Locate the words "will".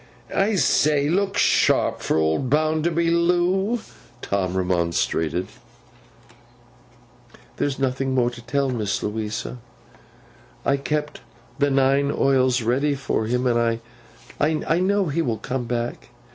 15.21-15.37